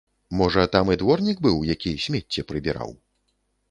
[0.39, 2.91] Можа, там і дворнік быў, які смецце прыбіраў?